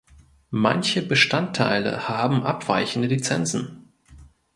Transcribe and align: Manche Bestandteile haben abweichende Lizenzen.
Manche 0.55 1.03
Bestandteile 1.03 2.09
haben 2.09 2.43
abweichende 2.43 3.07
Lizenzen. 3.07 3.91